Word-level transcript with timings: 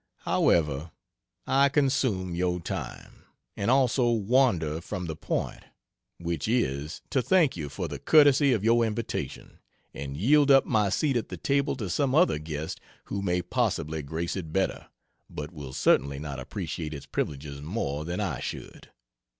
However, 0.21 0.89
I 1.45 1.69
consume 1.69 2.33
your 2.33 2.59
time, 2.59 3.25
and 3.55 3.69
also 3.69 4.09
wander 4.09 4.81
from 4.81 5.05
the 5.05 5.15
point 5.15 5.61
which 6.17 6.47
is, 6.47 7.03
to 7.11 7.21
thank 7.21 7.55
you 7.55 7.69
for 7.69 7.87
the 7.87 7.99
courtesy 7.99 8.51
of 8.51 8.63
your 8.63 8.83
invitation, 8.83 9.59
and 9.93 10.17
yield 10.17 10.49
up 10.49 10.65
my 10.65 10.89
seat 10.89 11.17
at 11.17 11.29
the 11.29 11.37
table 11.37 11.75
to 11.75 11.87
some 11.87 12.15
other 12.15 12.39
guest 12.39 12.81
who 13.05 13.21
may 13.21 13.43
possibly 13.43 14.01
grace 14.01 14.35
it 14.35 14.51
better, 14.51 14.87
but 15.29 15.53
will 15.53 15.71
certainly 15.71 16.17
not 16.17 16.39
appreciate 16.39 16.95
its 16.95 17.05
privileges 17.05 17.61
more, 17.61 18.03
than 18.03 18.19
I 18.19 18.39
should. 18.39 18.89